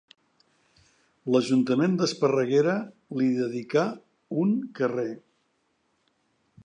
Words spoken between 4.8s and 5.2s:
carrer.